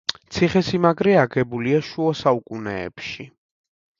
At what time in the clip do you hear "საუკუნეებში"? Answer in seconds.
2.23-3.29